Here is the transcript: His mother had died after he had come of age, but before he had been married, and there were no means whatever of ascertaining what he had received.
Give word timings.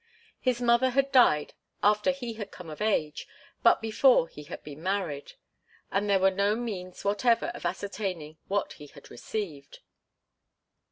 His 0.39 0.59
mother 0.59 0.89
had 0.89 1.11
died 1.11 1.53
after 1.83 2.09
he 2.09 2.33
had 2.33 2.49
come 2.49 2.71
of 2.71 2.81
age, 2.81 3.27
but 3.61 3.83
before 3.83 4.27
he 4.27 4.45
had 4.45 4.63
been 4.63 4.81
married, 4.81 5.33
and 5.91 6.09
there 6.09 6.17
were 6.19 6.31
no 6.31 6.55
means 6.55 7.05
whatever 7.05 7.51
of 7.53 7.67
ascertaining 7.67 8.39
what 8.47 8.73
he 8.73 8.87
had 8.87 9.11
received. 9.11 9.81